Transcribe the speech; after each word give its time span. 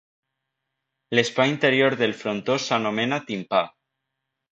L'espai 1.19 1.51
interior 1.51 1.95
del 1.99 2.15
frontó 2.21 2.55
s'anomena 2.63 3.21
timpà. 3.29 3.61